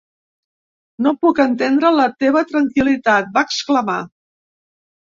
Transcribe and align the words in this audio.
"No 1.07 1.13
puc 1.25 1.41
entendre 1.45 1.93
la 1.99 2.09
teva 2.25 2.45
tranquil·litat", 2.55 3.31
va 3.39 3.47
exclamar. 3.51 4.03